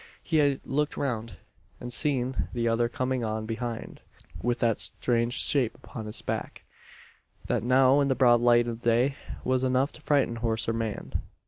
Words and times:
He 0.23 0.37
had 0.37 0.61
looked 0.65 0.97
round, 0.97 1.37
and 1.79 1.93
seen 1.93 2.47
the 2.53 2.67
other 2.67 2.89
coming 2.89 3.23
on 3.23 3.45
behind, 3.45 4.01
with 4.41 4.57
that 4.61 4.79
strange 4.79 5.33
shape 5.35 5.75
upon 5.75 6.07
his 6.07 6.23
back, 6.23 6.63
that 7.45 7.61
now 7.61 7.99
in 8.01 8.07
the 8.07 8.15
broad 8.15 8.41
light 8.41 8.67
of 8.67 8.81
day 8.81 9.15
was 9.43 9.63
enough 9.63 9.91
to 9.91 10.01
frighten 10.01 10.37
horse 10.37 10.67
or 10.67 10.73
man. 10.73 11.21